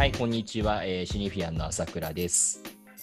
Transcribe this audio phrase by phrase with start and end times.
[0.00, 2.62] はい、こんにちは、えー、シニフィアンの朝倉です。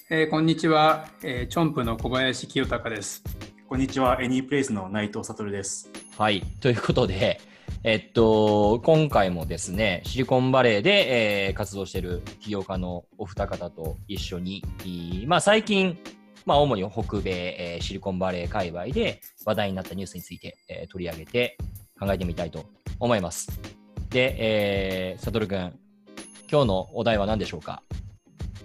[0.09, 3.23] えー、こんにちは、えー、チョンプの小林清隆です。
[3.69, 5.91] こんにちは、エニープレイスの内藤悟です。
[6.17, 7.39] はい、ということで、
[7.83, 14.63] えっと、今回もですね、シリコンバレーで、えー、活動している起業家のお二方と一緒に、
[15.27, 15.99] まあ、最近、
[16.47, 17.29] まあ、主に北米、
[17.75, 21.57] えー、シリコンバレー界隈で話題になったニュースについて、えー、取り上げて
[21.99, 22.65] 考えてみたいと
[22.99, 23.47] 思います。
[24.09, 25.79] で、えー、サトル君、
[26.49, 27.83] 今日のお題は何でしょうか？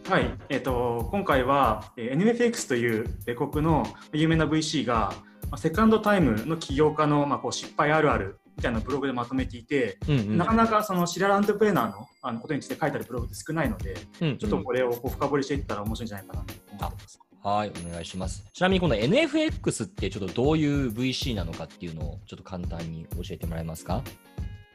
[0.08, 5.14] はい、えーと、今回は、えー、NFX という米国の有名な VC が、
[5.50, 17.20] まあ、セカンドタイムの起業家の、まあ、こう失敗あるあるみたいなブログでまとめていて、うんうん、なかなかそのシララントプレーナーのあのことについて書いてあるブログって少ないので、うんうん、ちょっとこれをこう深掘りしていったら面白いんじゃないかなと思ってます。
[17.42, 18.44] はい、お願いします。
[18.52, 24.02] ちなみにこの NFX ってちょっとどういう VC なのかっていうのをちょっと簡単に教えてもらえますか？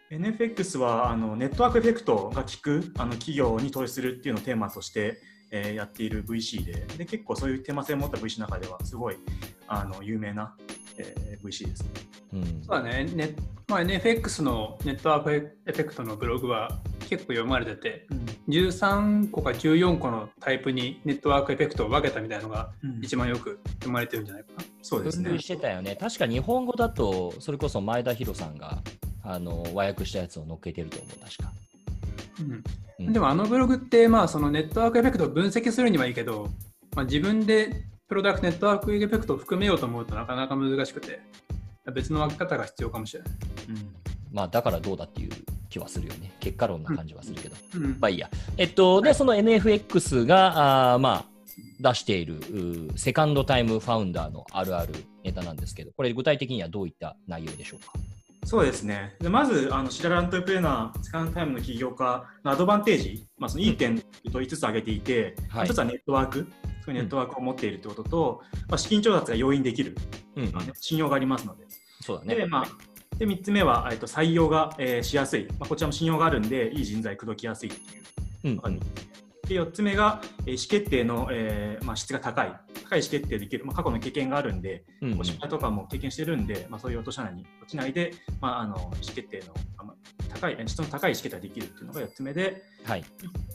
[0.09, 5.19] NFX はあのネットワークエフェクトが効くあの企業に投資するっていうのをテーマとして、
[5.51, 9.17] えー、やっている VC でで結構そういうテーマ性を持った VC の中ではすごい
[9.67, 10.55] あの有名な、
[10.97, 11.89] えー、VC ですね。
[12.33, 13.35] うん、そうだねね、
[13.67, 16.69] まあ、NFX のネットワークエフェクトのブログは
[17.09, 22.71] 結構読まれてて、うん、13個か14個のタイプにネットワークエフェクトを分けたみたいなのが
[23.01, 24.63] 一番よく読まれてるんじゃないかな。
[24.63, 25.37] うん、そうですね。
[25.39, 25.97] してたよね。
[25.97, 28.81] 確か日本語だとそれこそ前田博さんが
[29.29, 31.51] あの和訳したやつを載っけてると思う、確か。
[32.99, 36.49] うん、でもあのブログって、まあ、そのネットワークエフェクトを分析するにはいいけど、
[36.95, 41.19] まあ、自分でプロダクトネットワークエフェクトを含めようと思うとなかなか難しくて、
[41.93, 43.33] 別の分け方が必要かもしれない。
[43.69, 45.29] うんまあ、だからどうだっていう
[45.69, 46.33] 気はするよね。
[46.39, 47.55] 結果論な感じはするけど。
[47.75, 48.29] うんうん、まあいいや。
[48.57, 51.25] えっと、で、その NFX が、あまあ、
[51.79, 52.41] 出している
[52.95, 57.93] セカンドタイムファウンダーのあるあるネタなんですけど、これ具体的にはどういった内容でしょうか？
[58.47, 59.13] そうですね。
[59.19, 64.05] でまず、あのシララントプレーナー、セカンドタイムの起業家のアドバンテージ、まあ、そのいい点と
[64.39, 66.47] 5つ挙げていて、はい、1つはネットワーク、
[66.85, 69.97] そういうネットワークを持っているということと、うん、まあ、資金調達が容易にできる、
[70.37, 71.65] うん、信用がありますので。
[71.99, 72.35] そうだね。
[72.35, 72.67] で、まあ、
[73.17, 78.61] で3つ目は、えっと、採用が、えー、しやすい、まあ、こちらも信用があるんで、いい人材口説きやすいっていう。
[78.65, 82.55] うん、で4つ目が、えー、意思決定の、えーまあ、質が高い。
[82.87, 89.53] 高い意思決定できる、まあ、過去の経験があるんで、うん、失敗とかも経験してるんで、まあ、そういう落とし穴に落ちないで、まあ、あの意思決定の、
[89.85, 93.03] まあ、高い質の高い意思決定ができるっていうのが4つ目で、はい、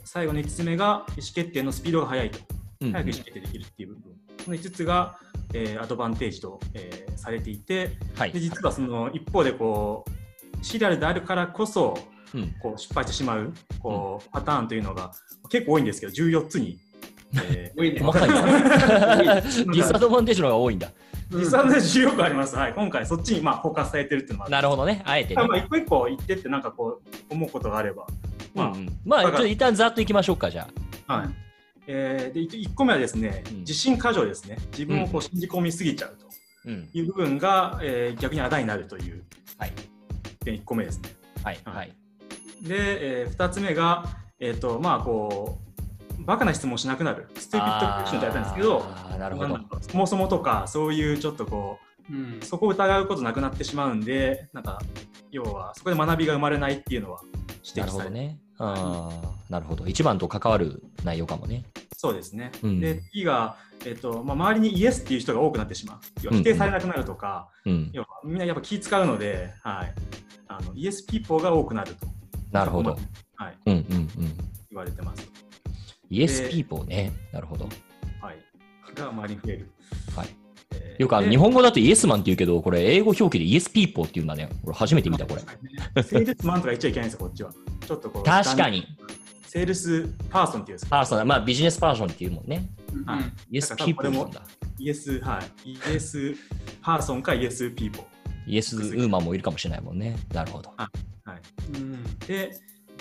[0.05, 2.39] 最後の5つ目が意思決定のスピードが速いと、
[2.79, 4.01] 早く意思決定できるっていう部分、
[4.45, 5.17] この5つが、
[5.53, 11.97] えー、アドバンテージと、えー、されていて、はい、で実はその一方でこうシリアルであるからこそ、
[12.33, 15.11] うん、こう失敗してしまうこう、パターンというのが
[15.49, 16.79] 結構多いんですけど14つに
[17.35, 20.91] えー、細かい ディスアドバンテージの方が多いんだ。
[21.31, 22.55] ディスアドバンテージよくあります。
[22.55, 24.51] はい、今回そっちにまあフォーカスされてるっていうのもある。
[24.51, 25.01] なるほどね。
[25.05, 25.47] あえて、ね。
[25.47, 28.05] まあ一個一個言ってってなんかこう思うことがあれば。
[28.53, 30.67] まあ、うんうん、まあちょっと一旦ざっといきましょうかじゃ
[31.07, 31.17] あ。
[31.17, 31.29] はい。
[31.87, 34.57] えー、で1個目はですね、自信過剰ですね。
[34.71, 36.17] 自分をこう信じ込みすぎちゃう
[36.63, 39.23] という部分が、えー、逆にあだになるという、
[39.57, 39.73] はい、
[40.45, 41.09] 1個目ですね。
[41.43, 41.59] はい。
[41.65, 41.91] はい、
[42.61, 44.05] で、えー、2つ目が、
[44.39, 45.72] えっ、ー、と、まあこう、
[46.19, 47.27] バカな質問しなくなる。
[47.37, 47.79] ステー。
[47.79, 48.85] ピッドクエスチョンってやったんですけど
[49.17, 49.59] なるほど。
[49.81, 51.79] そもそもとかそういうちょっとこ
[52.09, 54.81] う、うん、そこを疑うことなくなってしまうんでなんか
[55.31, 57.21] 要はそこで学びが生まれないっていうのは
[57.63, 58.39] 指摘されね。
[58.59, 59.09] あ
[59.49, 59.87] なるほど。
[59.87, 61.63] 一番と関わる内容かもね。
[61.97, 65.99] そうですね、うん、で次が、えーとまあ、周りにイエスっていう人が多くなってしまう。
[66.21, 69.93] 要は否定されなくなるとか、うん、要はみんなやっぱ気使うので、はい、
[70.49, 72.07] あの yes people が多くなると。
[72.51, 72.97] なるほど、
[73.35, 74.09] はい、うんうんうん、
[74.69, 75.32] 言われてます
[76.13, 77.11] yes people ね。
[77.31, 77.65] なるほど。
[78.21, 78.37] はい。
[78.95, 79.71] が周りに増える。
[80.15, 80.27] はい。
[80.99, 84.47] よくあの日本語だとイエスマンって言うけど、これ英語表記で yes people って言うんだね。
[84.63, 85.41] 俺初めて見た、これ。
[86.03, 87.51] セールスマンとか言っちゃいけないんですよ、こっちは。
[87.87, 88.23] ちょっとこう。
[88.23, 88.85] 確かに。
[89.47, 90.89] セールスパーソンっていうんですか。
[90.91, 92.69] パーソン、まあビジネスパーソンっていうもんね。
[93.07, 93.23] はい。
[93.49, 94.43] yes people なんだ。
[94.77, 95.71] yes、はい。
[95.71, 96.35] イエス
[96.83, 98.05] パーソンかイエスピーポー。
[98.45, 100.15] イエスウーマンもいるかもしれないもんね。
[100.31, 100.71] なるほど。
[100.77, 101.77] はい。
[101.77, 102.51] うん、で、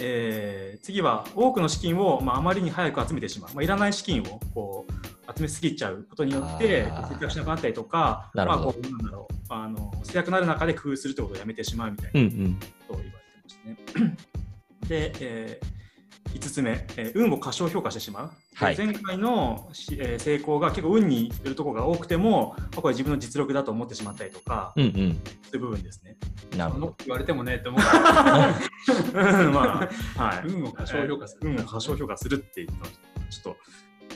[0.01, 9.33] えー、次は多くの資金を、まあ、あまりに早く集めてしまう、まあ、いらない資金をこう集めすぎちゃうことによって節約しなくなったりとかまあ、こうなんだろう。
[9.49, 12.31] あの節約なる中で工夫するってことをやめてしまうみたいな
[12.89, 13.77] ことを言われてましたね。
[13.97, 14.17] うんうん、
[14.89, 18.31] で、えー、5つ目、えー、運を過小評価してしまう。
[18.55, 26.17] はい、前回の、えー、成功が結構運によるところが多くても、まあ、これ自分の実力だと思ってしまったりとか、うんうん、そういう部分ですね。
[26.57, 26.95] なるほど。
[27.05, 27.81] 言われてもねって思う。
[29.53, 30.49] まあ、はい。
[30.49, 31.51] 運を過小評価する。
[31.51, 33.43] 運を過小評価するって言ってました。
[33.43, 33.57] ちょっと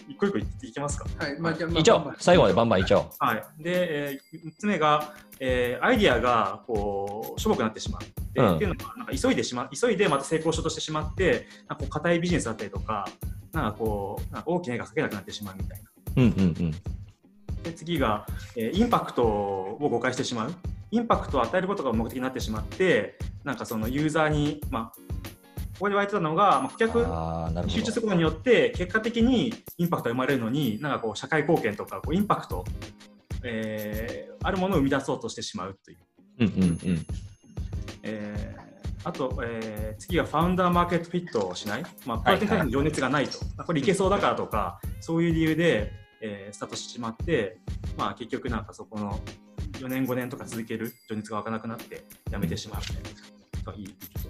[0.09, 1.07] 一個一個言っていきますか？
[1.19, 3.07] はい、まあ、じゃあ、まあ、一応、最後までバンバンいっちゃおう。
[3.19, 3.45] はい。
[3.59, 8.03] で、えー、3つ目が、えー、アイディアが、こう、しょぼくなってしまう。
[8.35, 13.09] で、うん、っていうのは、なんか急いでしま、急いでまた成功しようとしてしまって、なんかこう、硬いビジネスだったりとか、
[13.53, 15.91] なんかこう、大きな絵が描けなくなってしまうみたいな。
[16.17, 16.71] うんうんうん。
[17.63, 20.55] で、次が、えー、インパクトを誤解してしまう。
[20.97, 24.99] インパクトを与えることが目的になってしまって、なんかそのユーザーに、まあ、
[25.75, 32.65] ここで言われてたのが、まあ、顧客に集中することによって結果的にインパクトが生まれるのになんかこう社会貢献とかこうインパクト、
[33.45, 35.99] えー、あるものを生み出そうとしてしまうという。
[36.41, 37.07] うんうんうん。
[38.03, 47.59] えー、あと、えー、次はファウンダーマーケットフィットをしない、まあ、プロテイン対の情熱がないと、はいはい、これいけそうだからとかそういう理由で、えー、スタートしてしまって、
[47.99, 49.21] まあ、結局なんかそこの
[49.79, 52.81] 4年5年とか続ける情熱が湧かなくなってやめてしまう。
[52.81, 52.97] みたい
[53.65, 54.27] ながいいと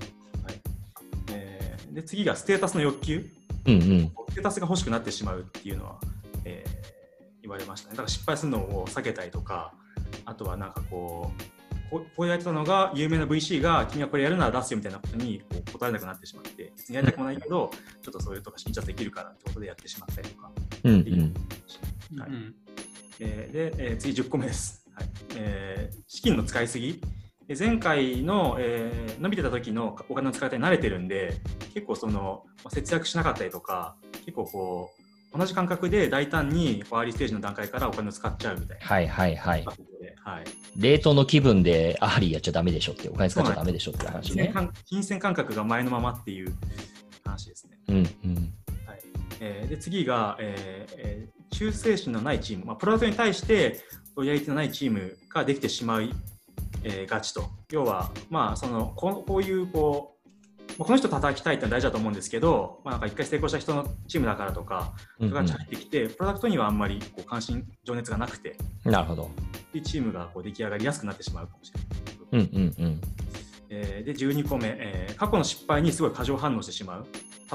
[1.96, 3.26] で次がステータスの欲求、
[3.66, 3.80] うんうん、
[4.28, 5.98] ステータスが欲しくなってしまうっていうのは、
[6.44, 7.92] えー、言われましたね。
[7.92, 9.72] だから失敗するのを避けたりとか
[10.26, 11.32] あとはなんかこ
[11.90, 17.70] うこうやってたのが有名な VC が君はこれやるなら出すよみたいなことにこう答えなくなってしまってやりたくもないけど
[18.02, 20.50] ちょっとそういうとか新着できるからってことでやってしまったりとか。
[20.58, 21.32] っていう
[22.18, 22.30] はい。
[23.18, 27.00] えー、で、えー、次10個目です、はいえー、資金の使いすぎ
[27.46, 31.34] で前回の、えー、伸びてた時のお金の使い方に慣れてるんで
[31.74, 34.90] 結構その節約しなかったりとか結構こ
[35.34, 38.86] う同じ感覚で大胆にアーリーステージの段階からお金を使っちゃうみたいな。
[38.86, 39.64] はいはいはい。
[40.24, 40.44] はい、
[40.76, 44.52] レイターの気分でアーリーやっちゃだめでしょって、お金使っちゃだめでしょって話ね。
[44.86, 46.52] 金銭感覚が前のままっていう
[47.24, 47.78] 話ですね。
[47.88, 48.65] うんうんはい
[49.40, 53.80] えー、で次が、えーえー、忠誠心のないチーム、まあ、プロダクトに対して
[54.16, 56.10] ロイヤリティのないチームができてしまい
[56.86, 57.50] えー、ガチと。
[57.70, 60.16] 要はまあそのここういうこ
[60.78, 69.30] うこの人叩きたいってのは大事だと思うんですけど、まあ、なんか一回成功した人のチームだからとか人が入ってきて、うんうん、プロダクトにはあんまりこう関心情熱がなくてなるほど。
[69.72, 71.80] でチームがこう出来上がりやすくなってしまうかもしれ
[72.38, 72.48] ない。
[72.48, 73.00] うんうんうん。
[73.68, 77.06] えー、で12個目、えー、過去の失敗にすごい過剰反応してしまう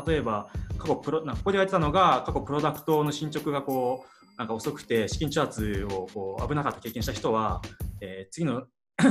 [0.05, 7.61] 例えば過去プロなここで言われてたのが過去プロダクトの進捗がこうなんか遅くて資金調達をこう危なかった経験した人は、
[7.99, 8.63] えー、次の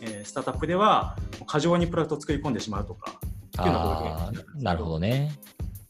[0.00, 1.16] えー、スタートアップでは
[1.46, 5.32] 過剰にプロダクトを作り込んでしまうとかっていうなるほどね。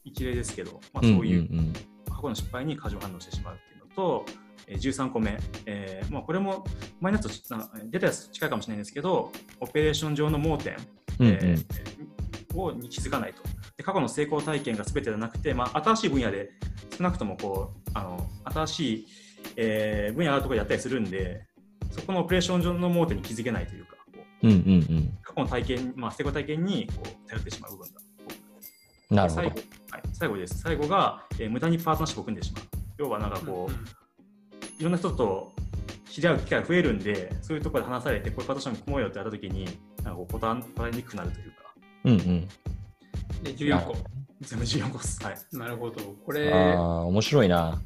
[0.02, 1.72] 一例ですけど、まあ、そういう
[2.10, 4.24] 過去の失敗に過剰反応してしまうっていうのと、
[4.66, 6.64] えー、13個目、えーまあ、これも
[7.00, 7.54] 前のやつと
[7.90, 9.30] 出たやつと近いかもしれないんですけど
[9.60, 10.76] オペレーション上の盲点、
[11.20, 13.42] えー、をに気づかないと
[13.78, 16.50] で過去の成功体験が全てではなくて、まあ、新しい分野で
[16.96, 19.06] 少なくともこうあの新しい、
[19.56, 21.46] えー、分野があるところでやったりするんで
[21.92, 23.96] そこのオペレーション上の盲点に気づけないというか、
[24.42, 24.60] うんうんう
[25.00, 28.00] ん、過去の体験、まあ、成功体験にこう頼ってしまう部分が。
[29.10, 29.60] なるほど最後,、
[29.90, 30.58] はい、最後です。
[30.58, 32.64] 最後が、えー、無駄にパートナーシップを組んでしまう。
[32.98, 33.86] 要はなんかこう、うんうん、
[34.78, 35.52] いろんな人と
[36.10, 41.56] 知り合う機会が増えるんで、そういうところで話されて、こういうパートナーシップ組もうよって言ったときに、なんかこう答えにくくなるというか。
[42.04, 42.48] うんうん。
[43.42, 43.96] で、14個。
[44.40, 45.24] 全部14個です。
[45.24, 45.36] はい。
[45.52, 46.00] なるほど。
[46.24, 47.80] これ、ああ、面白いな。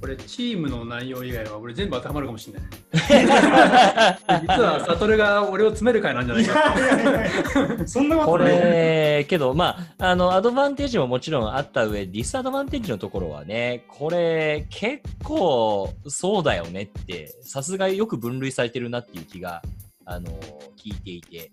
[0.00, 2.62] これチームの内容以外は俺全部当てはまるかもしれない
[4.40, 19.62] 実は悟が俺を詰める会なんじゃないかそんなこれけどまああのアドバンテージももちろんあった上ディスアドバンテージのところはねこれ結構そうだよねってさすがよく分類されてるなっていう気が
[20.06, 20.30] あの
[20.76, 21.50] 聞いていて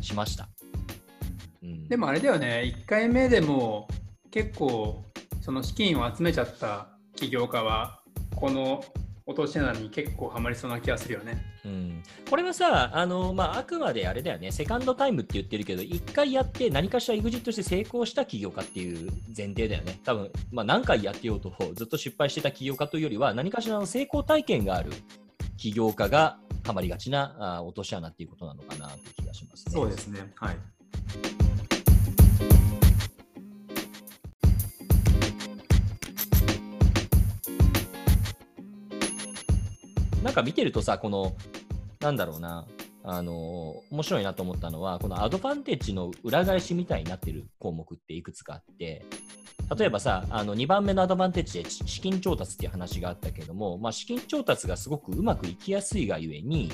[0.00, 0.48] しました、
[1.62, 3.88] うん、でもあれだよね1回目でも
[4.30, 5.04] 結構
[5.40, 8.00] その資金を集めちゃった起業家は
[8.34, 8.84] この
[9.26, 11.44] 落とし穴に結構ハマりそうな気がするよね。
[11.64, 20.00] うん、これはさ、あのまあ、あくまであれだよね、セカンドタイムって言ってるけど、1回やって何かしら EXIT して成功した起業家っていう前提だよね。
[20.04, 24.90] 多分、まあ、何回やってようとずっと失敗してた起業家というよりは、何かしらの成功体験がある
[25.56, 29.72] 起業家がハマりがちなあ落とし穴っていうことなのかなという気がしますね。
[29.72, 30.32] そうですね。
[30.36, 30.56] はい。
[40.22, 41.34] なんか見てるとさ、この、
[42.00, 42.66] なんだろうな、
[43.02, 49.04] あの面白いなと思ったのは、このアドバンテージの裏返しみたいになってる項目っていくつかあって、
[49.76, 56.70] 例えばさ、あの2番目のアドバンテージで資金調達っていう話があったけども、まあ、資金調達がすごくうまくいきやすいがゆえに、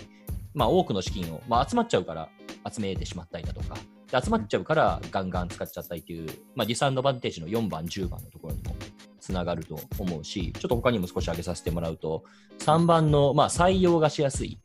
[0.55, 2.29] まあ、多くの資金を、まあ、集まっちゃうから
[2.71, 3.77] 集めてしまったりだとか、
[4.11, 8.75] で集まっちゃうからガンガン使っちゃったりっていう、まあ、ディスアドバンテージの4番、10番のところにも
[9.21, 12.25] つながると思うし、ちょっと他にも少し挙げさせてもらうと、
[12.61, 14.61] 3番の、まあ、採用がしやすい。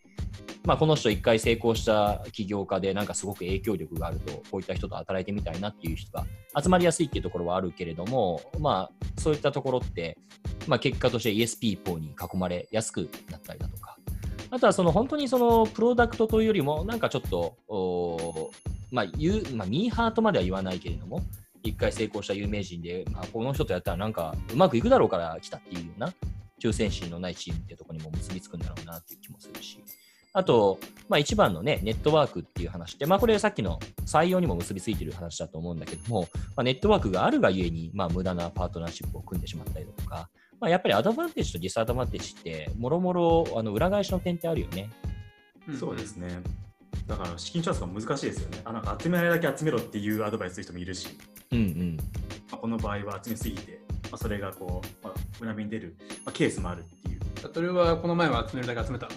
[0.64, 6.26] まあ、この人1回成功した起業家でなんかすごく影響力があると、こういった人と働いてみたいなっていう人が
[6.62, 10.20] 集まりやすいっていうところはあるけれども、まあ、そういったところって、
[10.68, 13.98] まあ、結果として ESP ポーに囲まれやすくなったりだとか、
[14.52, 18.52] あとはその本当にそのプロダクトというよりも、なんかちょっと、
[18.92, 21.22] まあ、言う、まあ、ミーハーとまでは言わないけれども、
[21.64, 26.14] 一回成功した有名人で、まあ、この人とやったらなんかうまくいくだろうから来たっていうような、
[26.60, 29.84] 忠誠心のないチームってところにも結びつくんだろうなっていう気もするし、
[30.34, 30.80] あと、
[31.10, 36.22] まあ、一番のね、ネットワークっていう話って、まあ、これさっきの採用にも結びついてる話だと思うんだけども、
[36.56, 40.30] まあ、ネットワークがあるがゆえに、まあ、無駄なパートナーシップを組んでしまったりだとか、
[40.60, 44.90] まあ、やっぱりアドバンテージとディスアドバンテージって、もろもろ裏返しの点ってあるよね。
[45.78, 46.40] そうですね。
[47.08, 48.62] だから資金調達が難しいですよね。
[48.66, 51.08] あなんか集められるだけ集めろっていうアドバイスする人もいるし、
[51.52, 51.98] うんうん。
[51.98, 52.04] ま
[52.54, 55.96] あ、この場合は集めすぎて、まあ、それがこう、まあ、裏目に出る、
[56.26, 57.20] まあ、ケースもあるっていう。
[57.54, 59.10] それはこの前は集めるだけ集めた。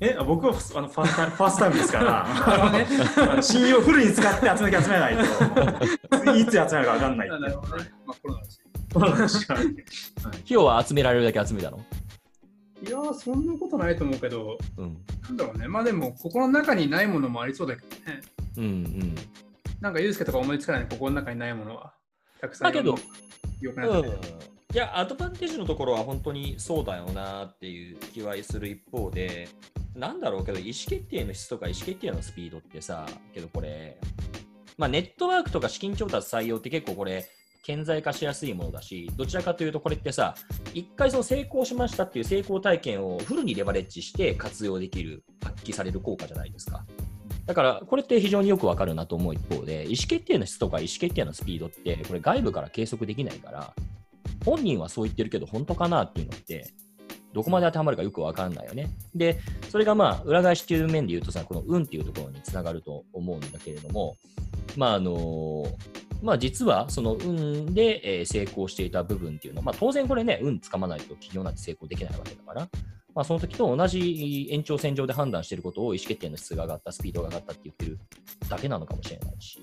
[0.00, 3.38] え僕はあの first first time ですから。
[3.42, 6.36] 信用フルに使って集めなきゃ集めないと。
[6.36, 8.58] いつ集めるか分かんないなるほどね、まあ、コロナだし
[8.92, 11.84] コロナだし、費用は集められるだけ集めたの？
[12.86, 15.68] いやそんなことないと思うけど、うん、なんだろうね。
[15.68, 18.20] まあでもここの中にないものもありそうだけどね。
[18.56, 19.14] うんうん。
[19.80, 21.94] なんかユースケとか思いつかないここの中にないものは。
[22.40, 22.96] たくさんだけど
[23.60, 24.06] よくない、うん。
[24.08, 24.12] い
[24.74, 29.48] や、アドバンテージのところは本当にそうだよなっていう気はする一方で、
[29.94, 33.98] なんだろうけど、意思決定の質とか意思決定のスピードってさ、けどこれ、
[34.78, 37.28] まあ、ネットワークとか資金調達採用って結構これ、
[37.62, 40.34] 顕在化しやすいものだし、どちらかというとこれってさ、
[40.74, 46.84] 一回その成功しましたっていう成功体験をフルにレバレッジして活用できる、発揮される効果じゃないですか。
[47.46, 53.74] だから、これって非常によくわかるなと思う一方で、意思決定の質とか意思決定のスピードって、これ外部から計測できないから、
[54.44, 56.72] 本人はそう言ってるけど、本当かなっていうのって、
[57.32, 58.90] どこまで当てはまるかよくわかんないよね。
[59.14, 59.40] で、
[59.70, 64.16] それがまあ、裏返しっていう面で言うとさ、この運っていうところにつながると思うんだけれども、
[64.76, 65.66] まあ、あの
[66.22, 72.68] まあ、実はその運で、え成功していた部分っていうのは、まあ、当然これね、運つかまないと企業なんて成功できないわけだから、
[73.14, 77.98] まあ、その時と同じ延長線上で判断していることを意思決定の質が上がった、スピードが上がったって言ってる
[78.48, 79.58] だけなのかもしれないし、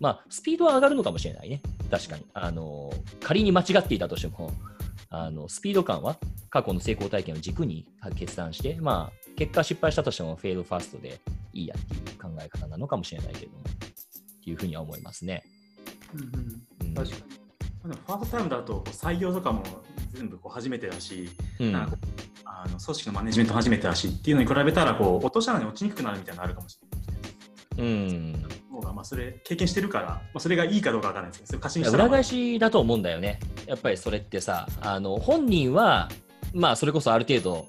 [0.00, 1.62] まあ、スピードは上がるのかもしれないね。
[1.90, 2.24] 確かに。
[2.34, 4.52] あの、仮に間違っていたとしても、
[5.08, 6.16] あの、スピード感は
[6.50, 11.20] 過去の成功体験を軸に決断して、まあ、結果失敗したとしてもフェードファーストで
[11.52, 15.42] いいやっていう考え方なのかもしれないけれども、っていうふうには思いますね。
[16.14, 16.16] う
[16.84, 17.22] ん、うん、確かに。
[17.82, 19.62] ファーストタイムだと採用とかも
[20.12, 21.96] 全部こう初めてだし、うん、なんか
[22.44, 27.00] あの組織のマネジメント初めてだしっていうのに比べたらこう落とし穴に落ちにくくなるみたいなのあるかもしれない。
[27.78, 28.44] うん、
[28.80, 33.38] 方が、まあ、それ経験してるから、まあ、それがいいかどうかわからないですけど、過信した裏返しだと思うんだよね。
[33.66, 36.08] やっぱりそれってさ、あの本人は、
[36.52, 37.66] まあ、それこそある程度、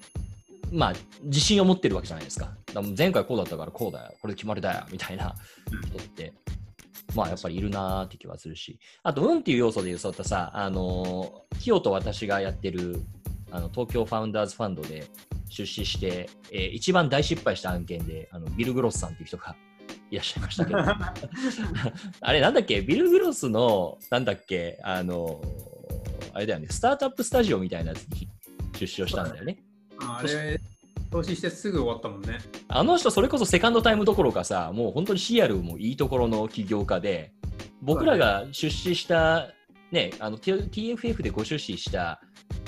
[0.72, 0.94] まあ、
[1.24, 2.46] 自信を持ってるわけじゃないですか。
[2.74, 5.36] か前回こうだったからこうだよ、これ決まりだよ、みたいな
[5.88, 6.34] 人って。
[7.16, 8.80] まあやっぱりいるなーって気はするし。
[9.04, 13.02] あと、運っていう要素で言うとさ、あのー、キヨと私がやってる
[13.52, 15.06] あの東京ファウンダーズファンドで
[15.50, 19.56] 出資して、えー、一番大失敗した案件で、あのビル・グロスさんっていう人が
[20.10, 20.80] いらっしゃいましたけど。
[22.22, 22.82] あれなんだっけ？
[22.82, 24.80] ビル・グロスのなんだっけ？
[24.84, 25.42] あの
[26.34, 26.68] あれだよね。
[26.70, 28.30] スタートアップスタジオみたいなやつに
[28.80, 29.58] 出資をしたんだよね。
[30.00, 30.60] あれ
[31.12, 32.40] 投資してすぐ終わったもんね
[32.70, 37.34] あの人それこそセカンドタイムどころかさもう本当にシアルもいいところの起業家で
[37.82, 39.50] 僕らが出資した
[39.92, 42.22] ね、あの TFF でご出資した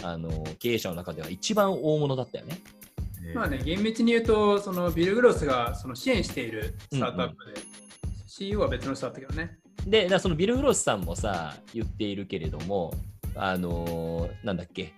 [0.04, 2.60] あの経営者の中では一番大物だったよね。
[3.34, 7.64] まあね、厳密に言うと、そのビル・グロスがその支援しているスタートアップで、うんうん、
[8.28, 9.58] CEO は別の人だったけどね。
[9.88, 12.94] で、だそのビル・グロスさんもさ、言っているけれども、
[13.36, 14.94] あのー、なんだっけ、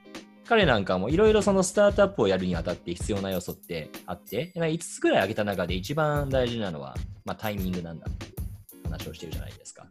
[0.48, 9.88] 彼なんかもいろいろそのスタートアップをやるにあたって必要な要素ってあって、5つくらい挙げた中で一番大事なのは、まあ、タイミングなんだっていう話をしてるじゃないですか。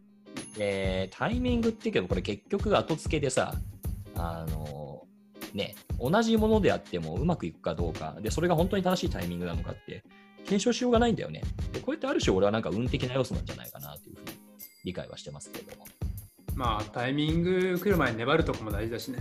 [0.57, 3.53] で、タイミングってけど、これ結局後付けでさ、
[4.15, 5.05] あの
[5.53, 10.03] ね、同じものであってもうまくいくかどうか、で、それが本当に正しいタイミングなのかって、
[10.45, 11.41] 検証しようがないんだよね。
[11.73, 14.31] で、こうやってある種俺はなんか運的な要素なんじゃないかなというふうに
[14.85, 15.85] 理解はしてますけれども。
[16.55, 19.19] まあ、タイミング来る前に粘るとこも大事だしね。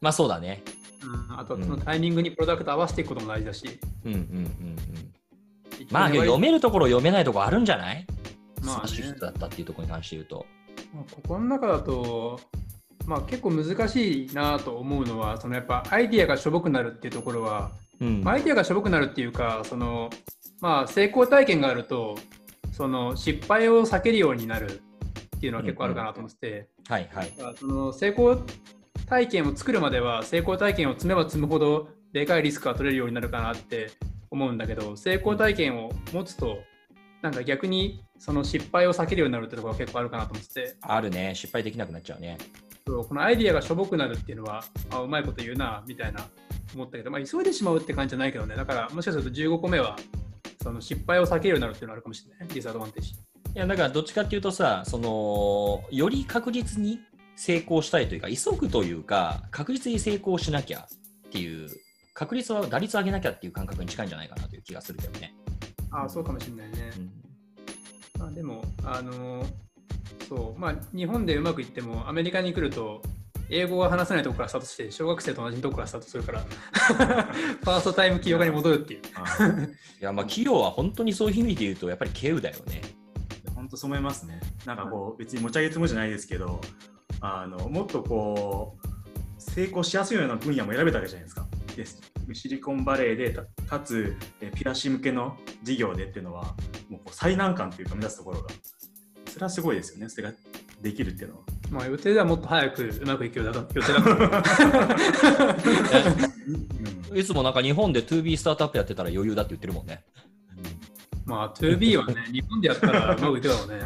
[0.00, 0.62] まあそうだね。
[1.02, 3.80] うん、あとそのタイミングにプロダクト合わせていくことも大事だし。
[4.04, 4.76] うんうんうんうん。
[5.90, 8.06] まあ読めるところ読めないところあるんじゃない？
[8.62, 10.46] まあ、ね、だったっていうところに関して言うと。
[10.94, 12.38] まあ、ここの中だと、
[13.06, 20.10] まあ、結構難しいなと思うのはそのやっぱアイディアがしょぼくなるっていうところは、うん、アイディアがしょぼくなるっていうかその、
[20.60, 22.16] まあ、成功体験があると
[22.72, 24.82] その失敗を避けるようになる
[25.36, 28.36] っていうのは結構あるかなと思ってて、はいはい、その成功
[29.06, 33.90] 体験を作るまでは成功体験を積めば積むほどでかいリスクが取れるようになるかなって
[34.30, 36.58] 思うんだけど成功体験を持つと
[37.22, 40.76] なんか逆にその失敗を避けるようになるってところが結構あるかなと思ってて。
[40.80, 41.34] あるね。
[41.34, 42.36] 失敗できなくなっちゃうね。
[42.86, 46.26] そうこのアイディアがしょぼくなるっていうのはあうまいこと言うなみたいな
[46.74, 48.56] 思ったけど、まあ、急いでしまうって感じじゃないけどね。
[48.56, 49.96] だからもしかすると15個目は
[50.62, 52.48] その失敗を避けるようになるっていうのがあるかもしれない。
[52.48, 53.12] ディスアドバンテージ
[53.54, 57.00] いやだからどっちかっていうとさそのより確実に
[57.36, 60.86] 成功したいというか急ぐというか確実に成功しなきゃ
[61.26, 61.68] っていう
[62.14, 65.34] 確率は打率上げなきゃっていう感覚に近いんじゃないかなという気がするけどね。
[65.90, 66.90] ああそうかもしれないね。
[66.96, 69.44] うん、まあ、でもあの
[70.28, 73.02] そうまあ日本でうまくいってもアメリカに来ると
[73.48, 79.00] 英語が話せないところからスタートして小学生と同じところからスタートするから ファーストタイム企業家に戻るっていう。
[80.00, 82.82] いやまあ企業は本当にそういう意味で言うとやっぱり経由だよね。
[83.54, 84.40] 本当そう思いますね。
[84.64, 86.60] なんかこう別に持ち上げつもじゃないですけど
[87.22, 88.86] あのもっとこう
[89.40, 91.46] 成功しやすいような分野も選べたわけじゃないですか。
[91.76, 92.00] です
[92.34, 93.36] シリコンバレーで
[93.66, 94.16] かつ
[94.54, 96.54] ピラシ向けの事業でっていうのは
[96.88, 98.48] もう最難関というか目指すところが
[99.26, 100.32] それはすごいですよねそれが
[100.80, 101.42] できるっていうのは。
[101.70, 103.98] まあ予定ではもっと早くうまくいくようだ予定だ
[107.14, 110.04] いつもなんか日本で 2B スタートアップやってたら余裕だって言ってるもんね。
[111.32, 113.80] まあ 2B はね、 日本でやったらうまくいくだろうね。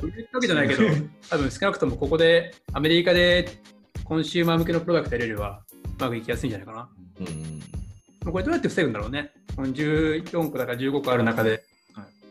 [0.00, 0.82] そういうわけじゃないけど、
[1.28, 3.60] 多分少なくともここでアメリカで
[4.04, 6.88] コンシューマー向けのプロダクトやれればうまくいきやすいんじゃないかな。
[7.18, 9.32] うん、これどうやって防ぐんだろうね。
[9.56, 11.64] この14個だから15個ある中で。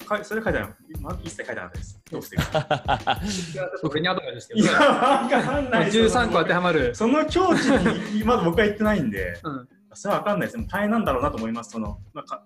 [0.08, 2.02] はい、それ書いてある、ま、一切書いてなかったです。
[2.12, 2.36] どう防
[3.82, 5.92] ぐ俺にアドバイスしていや、わかんない。
[5.92, 6.96] 13個当てはまる。
[6.96, 7.66] その境地
[8.14, 10.68] にまだ僕は言ってないんで、うん、それはわかんないです。
[10.68, 11.72] 大変なんだろうなと思います。
[11.72, 12.44] そのなんか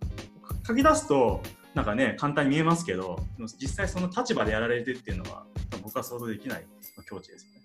[0.68, 1.42] 書き出すと、
[1.78, 3.20] なんかね、簡単に見えますけど、
[3.62, 5.46] 実際その立場でやられてっていうのは、
[5.84, 6.66] 僕は想像できない
[7.08, 7.58] 境地ですよね。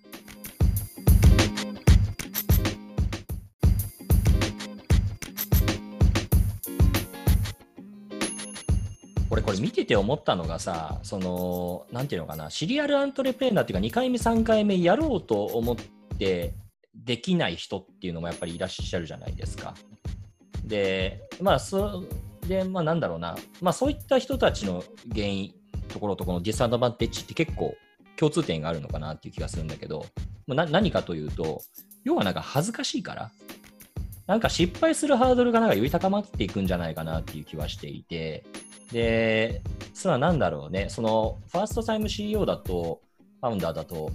[9.31, 15.75] 俺これ見てて思ったのがさ、その、なんていうのかな、シリアルアントレプレーナーっていうか、2回目、3回目やろうと思っ
[16.19, 16.53] て
[16.93, 19.73] できない人っていうのもやっぱりいらっしゃるじゃないですか。
[20.63, 22.03] で、まあ、そ
[22.47, 25.53] で、まあ、なんだろうな、まあ、そういった人たちの原因、
[25.89, 27.75] ところとこのディスアドバンテッジって結構
[28.15, 30.05] 共通点があるのかなっていう気がするんだけど、
[30.47, 31.61] まあ、何かというと、
[32.03, 33.31] 要はなんか恥ずかしいから、
[34.27, 38.45] なんか失敗するハードルがなんかより高まっていくんじゃないかなっていう気はしていて、
[38.91, 39.61] で、
[39.93, 43.01] それは何だろうね、そのファーストタイム CEO だと、
[43.41, 44.11] ファウンダーだと、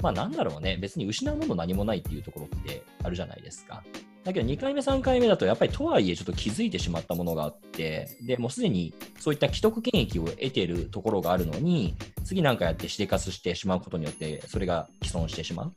[0.00, 3.82] まあなんだろうね、別に失うもの何もないっていうところってあるじゃないですか。
[4.24, 15.72] だけど2回目、3回目だと、やっぱりとはいえちょっと気づいてしまったものがあって、でもうすでにそういった既得権益を得ているところがあるのに、次なんかやってしでかすしてしまうことによって、それが既存してしまう。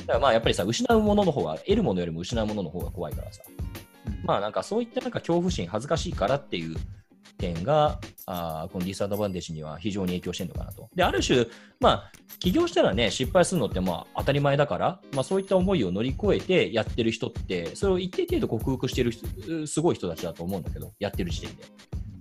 [0.00, 3.42] だからまあやっぱりさ、失うものの方が、得るものよりも失うものの方が怖いからさ。
[4.24, 6.76] まあなんかそういったなんか恐怖心、恥ずかしいからっていう
[7.40, 10.88] 点が、あこのディスアドバンテージには非常に影響してるのかなと。
[10.94, 11.46] で、ある種、
[11.80, 21.64] まあ、起業したらね、失敗するのってまあ当たり前だから、まあ、そういった思いを乗り越えてやってる人って、それを一定程度克服してるすごい人たちだと思うんだけど、やってる時点で。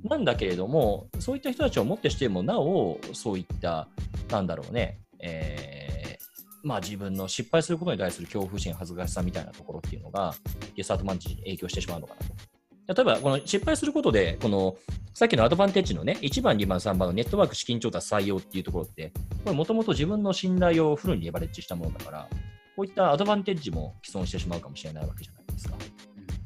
[0.03, 3.87] なんだけれども、そういった人たちをもってしてもなお、そういった、
[4.29, 10.33] なんだろうね、えー、まあ自分の失敗することに対する恐怖心、恥ずかしさみたいなところっていうのが、
[10.75, 12.58] ディスアドバンテージに影響してしまうのかなと。
[12.89, 14.75] 例えば、この失敗することで、この
[15.13, 22.27] さっきのアドバンテージのね、1番、2番、3番のネットワーク資金調達採用っていうところって、これもともと自分の信頼をフルにレバレッジしたものだから、
[22.75, 25.75] こういったアドバンテージも既存してしまうかもしれないわけじゃないですか。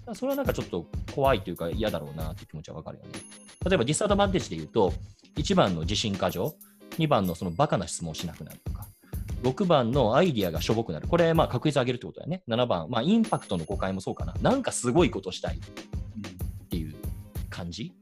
[0.07, 3.11] うん、それはなんかちょっと怖いというか嫌だろうなっていう気持ちはわかるよね。
[3.65, 4.91] 例えばディスアドバンテージで言うと、
[5.37, 6.53] 1番の自信過剰、
[6.97, 8.85] 2番のそのバカな質問をしなくなるとか、
[9.43, 11.07] 6番のアイディアがしょぼくなる。
[11.07, 12.43] これ、まあ確率上げるってことだよね。
[12.47, 14.33] 7番、まあインパクトの誤解もそうかな。
[14.41, 15.59] なんかすごいことしたい。
[17.53, 17.93] 感じ？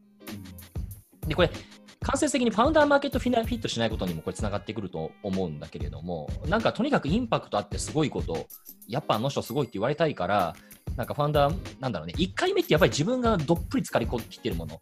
[1.27, 1.51] で、これ、
[1.99, 8.47] 間接的にファウンダーマーケットフィナフィットしないことにもこれつながってくると思うんだけれども、なんかとにかくインパクトあってすごいこと、
[8.87, 10.55] やっぱあの人すごいって言われたいから、
[10.95, 14.81] なんかファウンダー、なんだろうね、1回目ってやっぱり自分がどっぷり浸かり込んでるもの、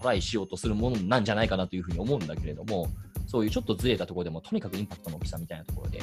[0.00, 2.88] トライしようとするものなんじゃないかなというふうに思うんだけれども、
[3.26, 6.00] そういうちょっとずれたところでも、とにかくインパクトの大きさみたいなところで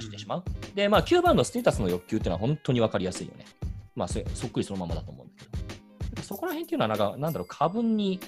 [0.00, 0.44] してしまう。
[0.46, 3.44] うん、で、まあ、9番のステータスの欲求っていうのは本当に分かりやすいよね。
[3.94, 5.79] まあ、そっくりそのままだと思うんだけど。
[6.22, 8.20] そこら辺っていうのはなんか、なんだろう、過分に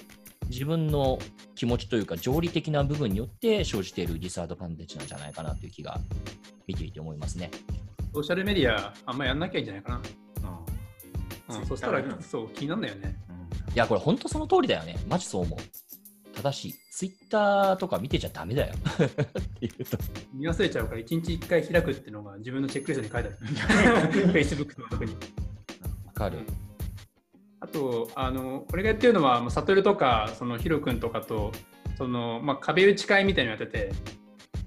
[0.49, 1.19] 自分の
[1.55, 5.99] 気持ちというか、条理的な部分によって生じているディスアドバンテージなんじゃないかなという気が
[6.67, 7.49] 見ていて思いますね。
[8.13, 10.01] ソーシャルメディア、あんまやんなきゃいいんじゃないかな。
[11.49, 13.15] うん、そしたら、そう、気になるんだよね。
[13.73, 14.97] いや、これ本当その通りだよね。
[15.09, 15.59] マジそう思う。
[16.35, 19.97] ただし、ツイッターとか見てちゃダメだよっていうと。
[20.33, 24.33] 見忘れちゃうから、1日1回開くっていうのが自分のチェックリストに書いてある。
[24.33, 25.13] Facebook とか特に。
[26.05, 26.39] わかる。
[27.63, 31.53] あと、あのこれがやってるのは、サトルとか、そのヒロ君とかと、
[31.97, 33.93] そのまあ、壁打ち会みたいにやってて、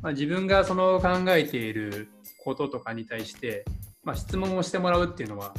[0.01, 2.09] まあ、自分がその考えている
[2.43, 3.67] こととかに対して、
[4.03, 5.53] まあ、質問をしてもらうっていうのは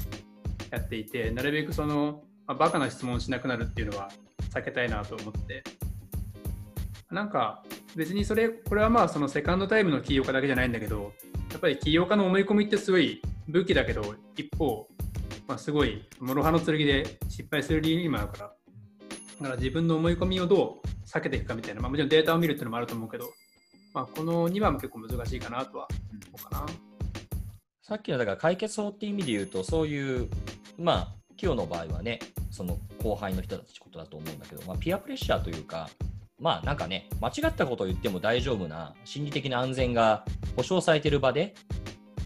[0.72, 4.10] やっていて、なるべくその、まあ、バカな質問をしなくなるっていうのは
[4.56, 5.64] 避けたいなと思って、
[7.12, 7.64] なんか
[7.96, 11.14] 別にそれ、これはまあそのセカンドタイムの起業家だけじゃないんだけど、
[11.52, 14.88] やっぱり起業家の思い込みってすごい武器だけど、一方、
[15.48, 18.54] まあ、すごい諸刃の剣で失敗する理由にもあるから、
[19.40, 23.30] だから自分の思い込みをどう避けていくかみたいな、まあ、もちろんデータを見るっていうのもあると思うけど、
[23.94, 25.88] まあ、この2番も結構難しいかなとは
[26.34, 26.66] 思うかな。
[27.82, 30.30] さっきのだから解決法っていう意味で言うと、そういう、
[30.78, 32.20] まあ、今日の場合はね、
[32.52, 35.90] その後輩の人たちことだと思うんだけど、まあ、ピアプレッシャーというか、
[36.40, 40.24] まあなんかね、間違ったことを言っても大丈夫な心理的な安全が
[40.56, 41.56] 保証されてる場で、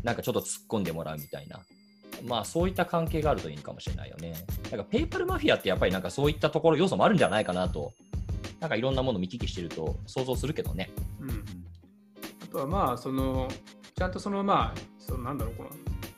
[0.04, 1.62] なんかちょっと突っ込んでもらうみたいな、
[2.26, 4.34] まあそういった関係があるといいかもしれないよね。
[4.70, 7.94] なんかペーパルマフィアってやっぱりなんかそういったところ、要素もあるんじゃないかなと、
[8.60, 10.92] なんかいろんなもの見聞きしてると想像するけどね。
[11.20, 11.44] うん。
[12.44, 13.48] あとはまあ、その、
[13.96, 15.70] ちゃんとそのまあ、そのなんだろう、この、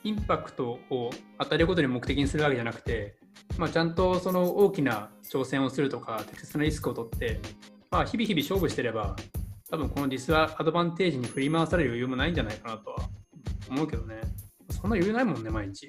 [0.04, 3.16] インパクトを与えることに目的にするわけじゃなくて、
[3.56, 7.40] まあ、ちゃんとその大きな挑戦をするとか、適切なリスクを取って、
[7.90, 9.16] まあ、日々日々勝負してれば、
[9.70, 12.96] 多分このディスアドバンテージに振り回される余裕もないんじゃないかなとは
[13.70, 14.20] 思うけどね。
[14.80, 15.88] そんな余裕ないもんね、毎日。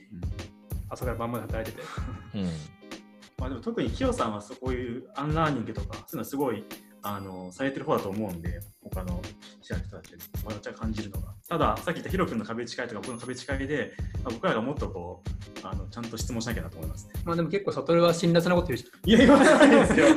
[0.90, 1.88] 朝から晩まで働いてて。
[2.36, 2.50] うん
[3.38, 6.64] まあ、でも特にキヨさんはそういうアンラーニングとか、そういうのすごい
[7.02, 9.22] あのされてる方だと思うんで、他の
[9.62, 11.34] 記者の人たちに私は感じるのが。
[11.48, 13.94] ただ、さっき言ったヒロ君の壁打ち会とか、僕の壁打ち会で、
[14.24, 18.92] まあ、僕らがもっとこうあの、ちゃんと質問しなきゃなと思います、ね、まあでも結構、悟は辛辣なこと言うし。
[19.06, 20.08] いや、言わないですよ。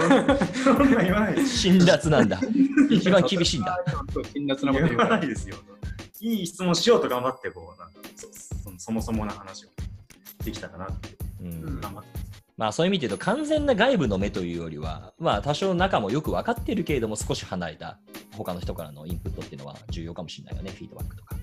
[0.64, 1.58] そんな言わないです。
[1.58, 2.40] 辛辣なんだ。
[2.90, 3.78] 一番厳しいんだ。
[4.32, 5.56] 辛辣なこと言わないですよ。
[6.20, 8.00] いい質問しようと頑張って、こう、なんか
[8.78, 9.68] そそもそもな話を
[10.44, 11.10] できたかなって、
[11.42, 12.42] うん、頑張ってます。
[12.56, 17.98] まあそういう意味で言うと完全な外部の目というよりは、まあ多少中もよく分かってるけれども少し離れた
[18.36, 21.36] 他の人からのインプットっていうのは重要かもしれないよね、フィードバックとか。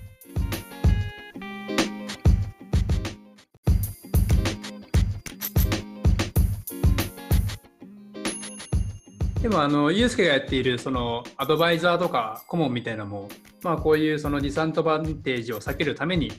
[9.42, 13.28] でもあのユースケがやっているそのアドバイザーとか顧問みたいなのも、
[13.62, 16.32] まあ、こういうそのディサントバンテージを避けるために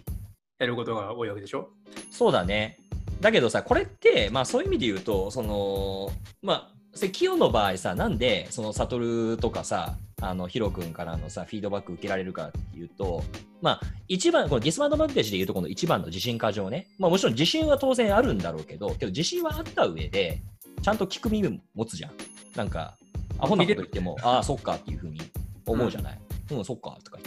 [0.59, 1.69] やることが多いわけでしょ？
[2.11, 2.79] そうだね。
[3.21, 13.23] だけどさ、これって、まあそういう意味で言うと、その、まあ、キヨの場合さ、なんで、その、サトルとかさ、あの、ヒロ君からのさ、フィードバック受けられるかっていうと、
[13.61, 16.87] まあ、一番、このディスマンドバンテージで言うと、この一番の自信過剰ね。
[16.97, 20.41] まあもちろん自信は当然あるんだろうけど、けど自信はあった上で、
[20.81, 22.11] ちゃんと聞く耳持つじゃん。
[22.55, 22.97] なんか、
[23.37, 25.21] アホなこと言っても、ああ、そっかっていうふうに
[25.67, 26.19] 思うじゃない？
[26.51, 27.26] うん、うん、そっかとか言っ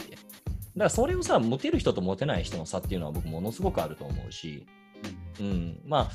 [0.75, 4.65] だからそれをさ、モテる人とモテない人の差っていうのは僕ものすごくあると思うし、
[5.39, 6.09] うん、ま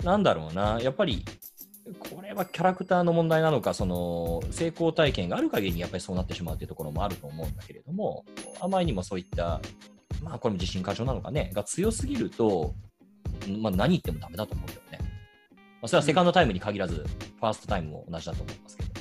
[0.00, 1.24] あ、なんだろうな、やっぱり、
[1.98, 8.24] これはキャラクターの問題なのか、その成功体験がある限りにやっぱりそうなってしまうというところもあると思うんだけれども、
[8.60, 9.60] あまりにもそういった、
[10.22, 12.74] まあ、これも自信過剰なのかね、が強すぎると、
[13.58, 14.98] まあ、何言ってもダメだと思うよね。
[15.00, 18.92] まあ、それは second time に限らず、 first time も同じだと思いますけど。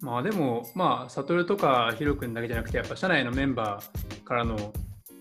[0.00, 3.99] まあでも、まあ、悟とかヒロ君だけじゃなくて、やっぱ社内のメンバー
[4.30, 4.72] からの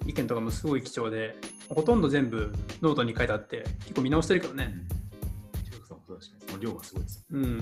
[0.06, 1.36] 意見とかもすごい貴重で、
[1.68, 4.72] ほとんど全部ノートに書いてあって、結構見直してるけどね。
[5.88, 5.96] そ
[6.56, 7.26] の量がすごいです。
[7.32, 7.58] うん。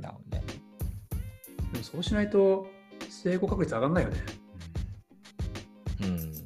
[0.00, 0.42] なるほどね。
[1.72, 2.66] でもそうしないと
[3.10, 4.16] 成功確率上がんないよね。
[6.00, 6.32] うん。
[6.32, 6.38] デ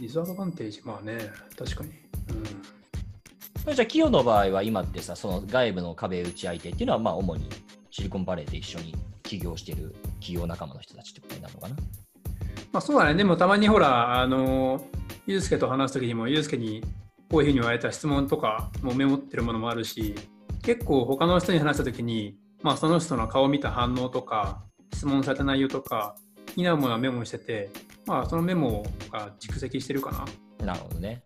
[0.00, 1.18] ィスアドバンテージ、まあね、
[1.54, 1.90] 確かに。
[1.90, 2.44] うん。
[2.44, 7.50] じゃあ、企業の場合は今ってさ、その外部の壁打ち相手っていうのは、まあ主に
[7.90, 11.76] シリコンバレーで一緒に起業してる企業仲間の人たちってことになるのかな？
[12.72, 13.14] まあそうだね。
[13.14, 16.82] でもたまにほら、あのーユうスケと話す時にもユうスケに
[17.30, 20.14] こういうふうに言われた質問とかもメモってるものもあるし
[20.62, 24.62] 結構他の人に話した時に、まあ、その人の顔を見た反応とか
[24.94, 27.68] 質問された内容とか気になるものはメモしてて、
[28.06, 30.12] まあ、そのメモが蓄積してるか
[30.58, 30.64] な。
[30.64, 31.22] なるほどね。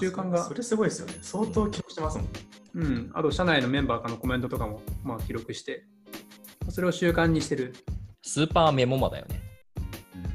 [0.00, 1.14] 習慣がそれすごいですよね。
[1.22, 2.28] 相当記録してますもん。
[2.74, 3.10] うん。
[3.14, 5.86] あと、社内のメンバーからのコメントとかも、まあ、記録して、
[6.68, 7.74] それを習慣にしてる。
[8.22, 9.45] スーパーメモマだよね。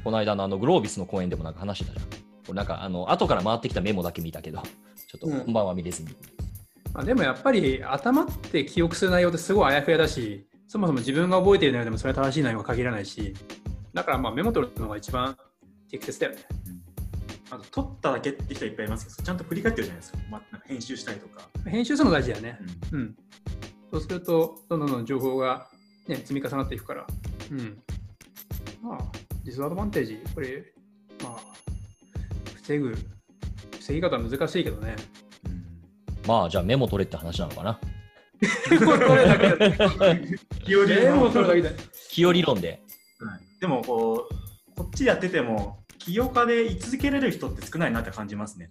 [0.02, 2.56] うん、この間のあのグロービスの公演でもなんか話してたじゃん。
[2.56, 6.10] なんかあの後から回ってきたメモだけ見たけど、ちょっと本番は見れずに。
[6.10, 6.16] うん、
[6.92, 13.34] まあ、でもやっぱり頭って記憶する内容ってすごいあやふやだし、そもそも自分が覚えている内容でもそれは正しい内容は限らないし、
[13.94, 15.36] だからまあメモ取るのが一番
[15.90, 16.38] 適切だよね。
[17.50, 20.18] あと取っただけって人いっぱいいますけど、ちゃんと振り返ってるじゃないですか。
[20.30, 21.46] まあ、編集したりとか。
[21.66, 22.58] 編集するの大事だよね。
[22.92, 22.98] うん。
[22.98, 23.16] うん、
[23.92, 25.68] そうすると、どんどんどん情報が、
[26.08, 27.06] ね、積み重なっていくから。
[27.50, 27.78] うん。
[28.82, 28.98] まあ、
[29.44, 30.64] ディスアドバンテージ、これ、
[31.22, 31.40] まあ、
[32.54, 32.96] 防ぐ、
[33.78, 34.94] 防ぎ方は難しいけどね。
[35.46, 37.80] うん、まあ、じゃあメモ取れって話なのかな。
[38.70, 39.48] メモ取れだけ
[41.62, 41.70] だ。
[42.10, 42.80] 気を理論で。
[43.60, 48.70] でもこう、こっちやってても、起業家で居続けられる人って少ないなって感じますね。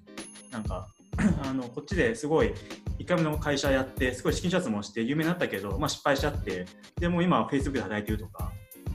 [0.52, 0.88] なんか、
[1.44, 2.54] あのこっちですごい
[3.00, 6.66] 1回目の会社やってすごい資金シャツもして有名になったけど、まあ、失敗しちゃって
[7.00, 8.52] でも今は Facebook で働いてるとか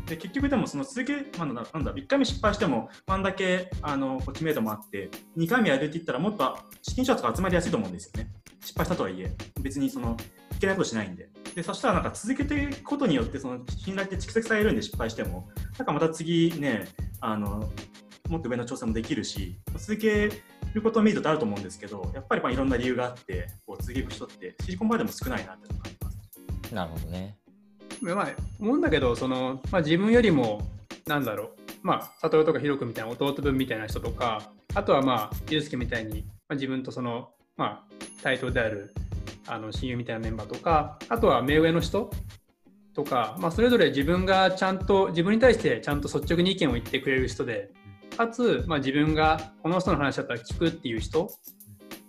[0.06, 10.16] で結局でもその続け、まあ、なんだ1回目失敗してもあんだけあの知名度もあって2回目やるって言ったらもっと資金シャツが集まりやすいと思うんですよね失敗したとはいえ別にその
[10.52, 16.86] いけないことしないんででそしたらなんか続けていくことによってその信頼って蓄積されるんで失敗してもなんかまた次ね
[17.20, 17.70] あの
[18.28, 20.30] もっと上の挑戦もできるし続け
[20.74, 26.74] ることを見るとあると思うんですけどやっぱりまあいろんな理由があってこう続ける人ってシリコンバレーでも少ないなって感じます。
[26.74, 27.36] なるほどね。
[28.02, 28.28] まあ、
[28.60, 30.60] 思うんだけどその、まあ、自分よりも
[31.06, 31.50] なんだろう
[31.82, 38.94] まあ悟とかヒロ君みたいな弟分みたいな人とかあとはまあユースケみたいに、まあ、自分とそのまあ対等である
[39.46, 42.10] あの親友みたいなメンバーとかあとは目上の人
[42.94, 47.70] とか、まあ、それぞれ自分がちゃんと自分に対してちゃんと率直に意見を言ってくれる人で
[48.16, 51.30] かつ、まあ、自分がこの人の話だったら聞くっていう人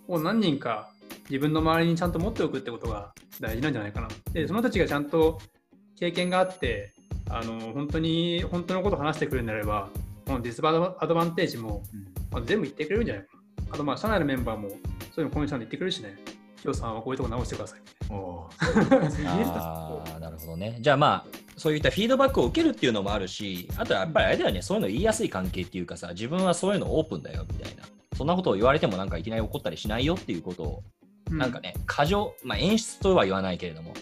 [0.08, 0.90] を何人か
[1.28, 4.08] 自分の周りにちゃんと持っておくってことが大事なんじゃないかな。
[4.32, 5.38] でその人たちがちゃんと
[5.98, 6.92] 経験があって
[7.30, 9.88] あの本当に本当のことを話してくれるんであれば
[10.26, 11.82] このディスバアドバンテージも、
[12.30, 13.24] まあ、全部言ってくれるんじゃない？
[13.24, 13.38] かな。
[13.72, 16.16] あとまあ社内のメンバーもそういうのコミュニションで言ってくれるしね。
[16.64, 17.80] 今日さんはこういうとこ直してください。
[18.10, 18.48] お
[20.16, 20.78] あなるほどね。
[20.80, 27.82] じゃあまあそういったフィードバックを受けるっていうのもあるし、あとはやっぱりあれだよね、そういうの言いやすい関係っていうかさ、自分はそういうのオープンだよみたいな。
[28.16, 30.82] そんなことを言われてもなんかいきなり怒ったりしないよっていうことを、
[31.30, 33.92] うん、なんかね、過剰、まあ、演出とは言わないけれども、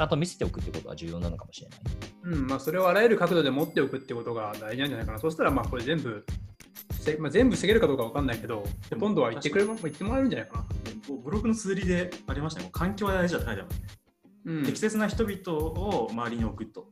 [0.00, 1.78] ちゃんと見せておくってことは重要なのかもしれない。
[2.24, 5.18] うん、まあそれをあらゆる角度で持っておくってことが大事なんじゃないかな。
[5.18, 6.24] そしたらまあこれ全部
[7.18, 10.64] まあ、全部防げるかどうかわかんないけど、ほとんどは言ってくれ言ってもらえるんじゃないかな。
[11.22, 13.86] ブログの綴りでありましたね、環境は大事だって書いてますね。
[14.46, 16.88] うん、適切な人々を周りに置くと。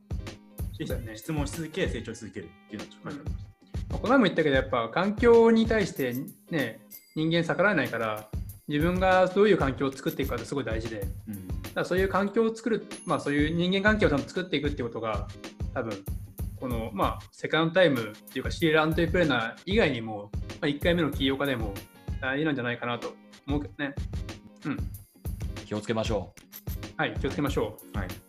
[0.79, 3.45] ね、質問し続け、成長し続けるっていうのが書いてありまし
[3.89, 3.97] た。
[3.97, 6.13] この前も言ったけど、やっぱ環境に対して
[6.51, 6.79] ね、
[7.15, 8.29] 人間逆らえないから、
[8.69, 15.27] 自分がどういう環境を作っていくかってすごい大事で、うん、だそういう環境を作る、まあそういう人間関係をちゃんと作っていくってことが、
[15.73, 16.03] 多分
[16.59, 20.29] この、まあ、セカンドタイムっていうか、シーラントイプレーナー以外にも、
[20.61, 21.73] まあ、1回目の起業家でも
[22.21, 23.13] 大事なんじゃないかなと
[23.47, 23.95] 思うけどね。
[24.65, 24.77] うん。
[25.65, 26.33] 気をつけましょ
[26.97, 27.01] う。
[27.01, 27.97] はい、気をつけましょう。
[27.97, 28.28] はい。